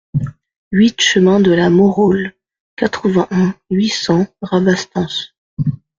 [0.71, 2.33] huit chemin de la Maurole,
[2.75, 5.35] quatre-vingt-un, huit cents, Rabastens